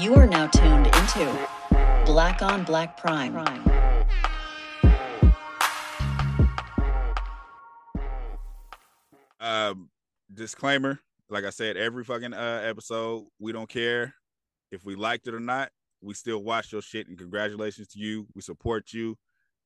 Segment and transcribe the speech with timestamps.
[0.00, 1.48] You are now tuned into
[2.04, 3.36] Black on Black Prime.
[9.38, 9.88] Um,
[10.32, 10.98] disclaimer:
[11.30, 14.14] like I said, every fucking uh, episode, we don't care
[14.72, 15.70] if we liked it or not.
[16.02, 18.26] We still watch your shit, and congratulations to you.
[18.34, 19.16] We support you,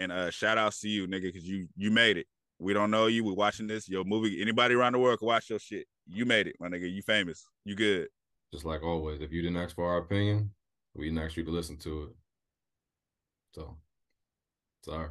[0.00, 2.26] and uh, shout outs to you, nigga, because you you made it.
[2.58, 3.24] We don't know you.
[3.24, 3.90] We're watching this.
[3.90, 4.40] Your movie.
[4.40, 5.86] Anybody around the world can watch your shit.
[6.06, 6.90] You made it, my nigga.
[6.90, 7.44] You famous.
[7.66, 8.08] You good.
[8.54, 10.48] Just like always, if you didn't ask for our opinion,
[10.94, 12.08] we didn't ask you to listen to it.
[13.52, 13.76] So,
[14.84, 15.08] sorry.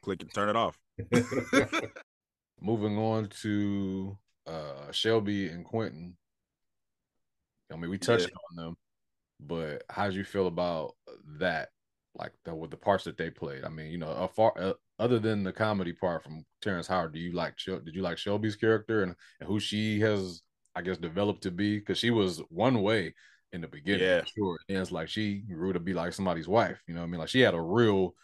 [0.00, 0.78] Click and turn it off.
[2.62, 4.16] Moving on to
[4.46, 6.16] uh Shelby and Quentin.
[7.70, 8.38] I mean, we touched Yeah.
[8.58, 8.76] on them,
[9.38, 10.94] but how did you feel about
[11.40, 11.68] that?
[12.14, 13.64] Like the with the parts that they played.
[13.64, 17.12] I mean, you know, a far uh, other than the comedy part from Terrence Howard,
[17.12, 20.40] do you like did you like Shelby's character and, and who she has,
[20.74, 21.78] I guess, developed to be?
[21.78, 23.14] Because she was one way
[23.52, 24.22] in the beginning, Yeah.
[24.24, 24.58] sure.
[24.68, 26.82] And it's like she grew to be like somebody's wife.
[26.86, 27.20] You know what I mean?
[27.20, 28.14] Like she had a real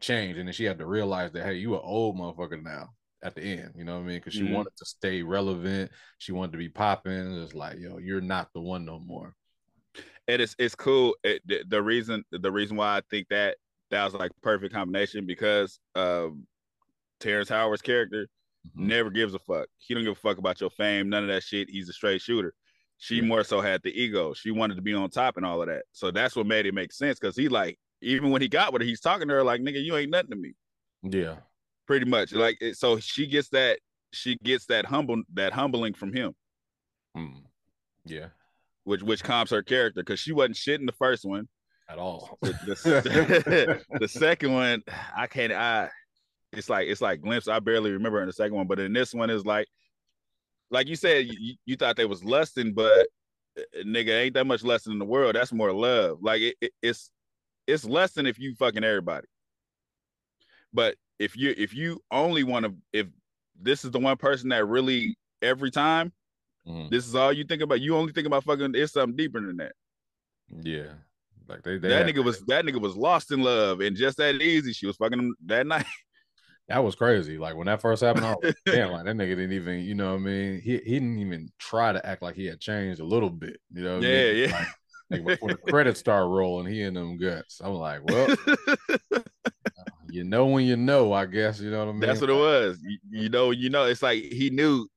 [0.00, 2.90] change, and then she had to realize that hey, you an old motherfucker now
[3.22, 3.72] at the end.
[3.76, 4.18] You know what I mean?
[4.18, 4.54] Because she Mhm.
[4.54, 5.90] wanted to stay relevant.
[6.18, 7.42] She wanted to be popping.
[7.42, 9.34] It's like, yo, you're not the one no more.
[10.28, 11.14] and it's it's cool.
[11.24, 13.56] It, the, the reason the reason why I think that
[13.90, 16.46] that was like perfect combination because um
[17.20, 18.28] Terrence Howard's character
[18.68, 18.86] Mhm.
[18.86, 19.68] never gives a fuck.
[19.78, 21.68] He don't give a fuck about your fame, none of that shit.
[21.68, 22.54] He's a straight shooter.
[22.98, 23.22] She Yeah.
[23.22, 24.32] more so had the ego.
[24.34, 25.84] She wanted to be on top and all of that.
[25.92, 28.82] So that's what made it make sense because he like even when he got with
[28.82, 30.52] her, he's talking to her like nigga, you ain't nothing to me.
[31.02, 31.38] Yeah.
[31.86, 33.80] Pretty much like so she gets that
[34.12, 36.34] she gets that humble that humbling from him.
[37.16, 37.42] Mm.
[38.04, 38.28] Yeah.
[38.84, 41.48] Which which comps her character because she wasn't shit in the first one.
[41.88, 42.38] At all.
[42.42, 44.82] the, the, the second one,
[45.16, 45.52] I can't.
[45.52, 45.90] I
[46.52, 47.48] it's like it's like glimpse.
[47.48, 49.66] I barely remember in the second one, but in this one is like,
[50.70, 53.06] like you said, you, you thought they was lusting, but
[53.58, 55.34] uh, nigga, ain't that much lusting in the world.
[55.34, 56.18] That's more love.
[56.22, 57.10] Like it, it, it's
[57.66, 59.26] it's less than if you fucking everybody.
[60.72, 63.06] But if you if you only want to, if
[63.60, 66.12] this is the one person that really every time,
[66.66, 66.90] Mhm.
[66.90, 67.80] this is all you think about.
[67.80, 68.74] You only think about fucking.
[68.74, 69.72] It's something deeper than that.
[70.62, 70.92] Yeah.
[71.48, 74.36] Like they, they that nigga was that nigga was lost in love and just that
[74.40, 74.72] easy.
[74.72, 75.86] She was fucking him that night.
[76.72, 77.38] That was crazy.
[77.38, 79.94] Like when that first happened, I was like, damn, like that nigga didn't even, you
[79.94, 80.60] know what I mean?
[80.62, 83.58] He he didn't even try to act like he had changed a little bit.
[83.72, 84.30] You know what I Yeah, mean?
[84.30, 84.52] yeah.
[84.52, 84.68] Like,
[85.10, 87.60] like before the credits start rolling, he in them guts.
[87.62, 88.34] I'm like, well,
[90.08, 91.60] you know when you know, I guess.
[91.60, 92.00] You know what I mean?
[92.00, 92.78] That's what it was.
[92.82, 94.88] You, you know, you know, it's like he knew.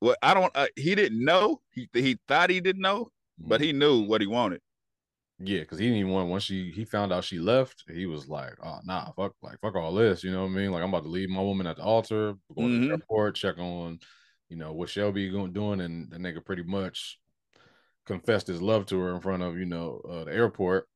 [0.00, 0.52] Well, I don't.
[0.56, 1.60] Uh, he didn't know.
[1.72, 4.60] He he thought he didn't know, but he knew what he wanted.
[5.38, 8.26] Yeah, because he didn't even want once she he found out she left, he was
[8.28, 10.72] like, Oh nah, fuck like fuck all this, you know what I mean?
[10.72, 12.90] Like I'm about to leave my woman at the altar, go to the Mhm.
[12.90, 13.98] airport, check on,
[14.48, 17.18] you know, what Shelby going doing, and the nigga pretty much
[18.06, 20.88] confessed his love to her in front of, you know, uh, the airport.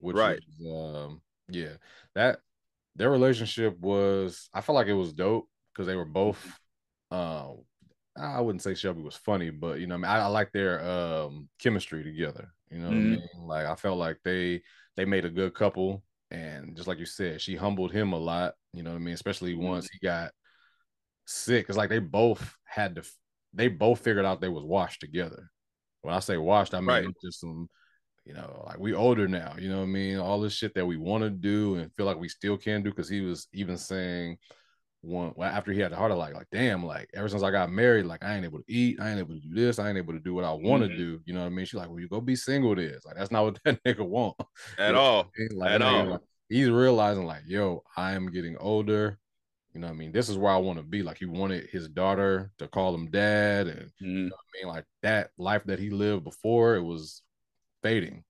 [0.00, 0.40] Which Right.
[0.60, 1.74] was, um yeah,
[2.14, 2.40] that
[2.96, 6.60] their relationship was I felt like it was dope because they were both
[7.10, 7.50] uh
[8.16, 10.80] I wouldn't say Shelby was funny, but you know, I mean, I, I like their
[10.88, 12.52] um chemistry together.
[12.70, 13.18] You know, what I mean?
[13.36, 14.62] like I felt like they
[14.96, 18.54] they made a good couple, and just like you said, she humbled him a lot.
[18.72, 20.32] You know, what I mean, especially once he got
[21.26, 21.66] sick.
[21.68, 23.02] It's like they both had to,
[23.52, 25.50] they both figured out they was washed together.
[26.02, 27.14] When I say washed, I mean Right.
[27.24, 27.68] just some,
[28.24, 29.54] you know, like we older now.
[29.58, 30.18] You know what I mean?
[30.18, 32.90] All this shit that we want to do and feel like we still can do.
[32.90, 34.38] Because he was even saying
[35.04, 37.70] one well, after he had the heart attack, like, damn, like ever since I got
[37.70, 39.98] married, like I ain't able to eat, I ain't able to do this, I ain't
[39.98, 40.96] able to do what I want to Mhm.
[40.96, 41.20] do.
[41.26, 41.66] You know what I mean?
[41.66, 42.74] She's like, well, you go be single.
[42.74, 44.36] This like that's not what that nigga want
[44.78, 45.20] At You know all.
[45.36, 45.48] I mean?
[45.58, 46.06] Like, At all.
[46.06, 49.18] like, he's realizing like, yo, I am getting older.
[49.74, 50.12] You know what I mean?
[50.12, 51.02] This is where I want to be.
[51.02, 54.28] Like he wanted his daughter to call him dad, and Mhm.
[54.32, 57.22] I mean, like that life that he lived before, it was
[57.82, 58.24] fading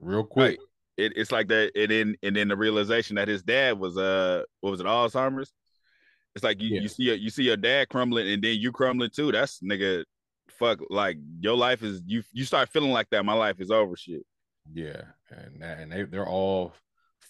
[0.00, 0.58] real quick.
[0.58, 0.68] Right.
[0.96, 4.44] It, it's like that, and then and then the realization that his dad was uh
[4.62, 5.52] what was it Alzheimer's?
[6.36, 6.82] It's like you, Yeah.
[6.82, 9.32] you see your, you see your dad crumbling, and then you crumbling too.
[9.32, 10.04] That's nigga,
[10.50, 10.78] fuck.
[10.90, 13.24] Like your life is you you start feeling like that.
[13.24, 13.96] My life is over.
[13.96, 14.22] Shit.
[14.72, 16.74] Yeah, and and they they're all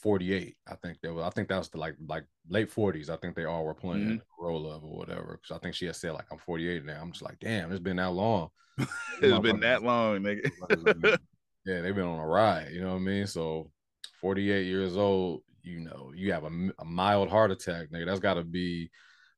[0.02, 0.56] 48.
[0.68, 1.22] I think they were.
[1.22, 3.08] I think that was the like like late 40s.
[3.08, 4.18] I think they all were playing Mhm.
[4.18, 5.38] the role of or whatever.
[5.40, 7.00] Because I think she had said like I'm 48 now.
[7.00, 8.48] I'm just like, damn, it's been that long.
[9.22, 10.50] It's been that long, nigga.
[11.64, 12.72] yeah, they've been on a ride.
[12.72, 13.26] You know what I mean?
[13.26, 13.70] So
[14.20, 18.06] 48 years old, you know, you have a mild heart attack, nigga.
[18.06, 18.90] That's got to be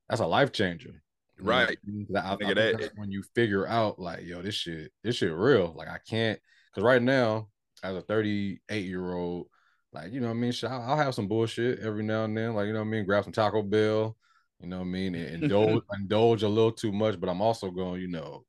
[0.08, 1.02] that's a life changer.
[1.38, 1.78] You know I Right.
[2.16, 5.72] I, that- when you figure out like, yo, this shit, this shit real.
[5.76, 6.38] Like I can't,
[6.70, 7.48] because right now,
[7.82, 9.48] as a 38 year old,
[9.92, 12.66] like you know what I mean, I'll, have some bullshit every now and then, like
[12.66, 14.16] you know what I mean, grab some Taco Bell,
[14.60, 17.70] you know what I mean, and indulge indulge a little too much, but I'm also
[17.70, 18.44] going, you know,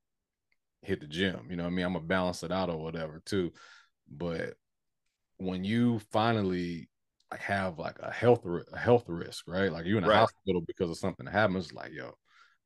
[0.81, 1.47] hit the gym.
[1.49, 1.85] You know what I mean?
[1.85, 3.53] I'm gonna balance it out or whatever too.
[4.09, 4.55] but
[5.37, 6.89] when you finally
[7.31, 9.71] like have like a health a health risk, right?
[9.71, 10.19] Like you in the right.
[10.19, 12.13] hospital because of something that happens, like yo,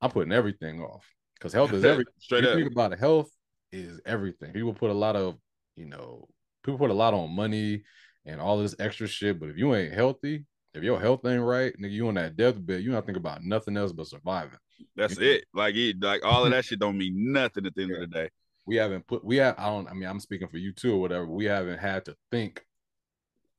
[0.02, 1.06] I'm putting everything off
[1.36, 2.14] because health is everything.
[2.20, 2.56] Straight you up.
[2.56, 3.30] think about it, health
[3.72, 4.54] is everything.
[4.54, 5.38] People put a lot of,
[5.76, 6.28] you know,
[6.64, 7.84] people put a lot on money
[8.26, 11.74] and all this extra shit, but if you ain't healthy, if your health ain't right,
[11.80, 14.58] nigga, you on that deathbed, you not think about nothing else but surviving.
[14.96, 15.46] That's you it.
[15.54, 18.04] Like it, like all of that shit don't mean nothing at the end yeah.
[18.04, 18.30] of the day.
[18.66, 21.02] We haven't put we have I don't I mean I'm speaking for you too or
[21.02, 21.28] whatever.
[21.28, 22.66] We haven't had to think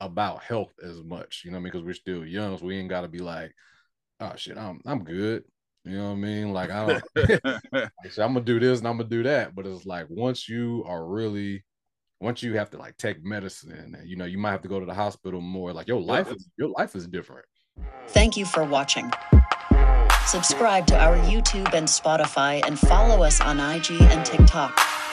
[0.04, 3.18] about health as much, you know, because we're still young, so we ain't gotta be
[3.18, 3.52] like,
[4.20, 5.44] oh shit, I'm I'm good.
[5.84, 6.52] You know what I mean?
[6.52, 9.54] Like I don't like, so I'm gonna do this and I'm gonna do that.
[9.54, 11.64] But it's like once you are really
[12.20, 14.86] once you have to like take medicine you know you might have to go to
[14.86, 17.46] the hospital more, like your life is your life is different.
[18.08, 19.10] Thank you for watching.
[20.26, 25.03] Subscribe to our YouTube and Spotify and follow us on IG and TikTok.